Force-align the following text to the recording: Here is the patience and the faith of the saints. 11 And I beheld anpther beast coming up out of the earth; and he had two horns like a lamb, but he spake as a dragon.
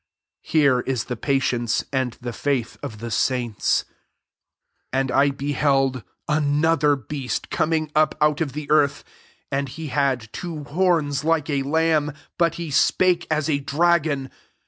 Here 0.41 0.79
is 0.79 1.03
the 1.03 1.15
patience 1.15 1.85
and 1.93 2.17
the 2.19 2.33
faith 2.33 2.75
of 2.81 2.97
the 2.97 3.11
saints. 3.11 3.85
11 4.91 4.99
And 4.99 5.11
I 5.11 5.29
beheld 5.29 6.03
anpther 6.27 6.95
beast 7.07 7.51
coming 7.51 7.91
up 7.93 8.15
out 8.19 8.41
of 8.41 8.53
the 8.53 8.67
earth; 8.71 9.03
and 9.51 9.69
he 9.69 9.89
had 9.89 10.33
two 10.33 10.63
horns 10.63 11.23
like 11.23 11.51
a 11.51 11.61
lamb, 11.61 12.13
but 12.39 12.55
he 12.55 12.71
spake 12.71 13.27
as 13.29 13.47
a 13.47 13.59
dragon. 13.59 14.31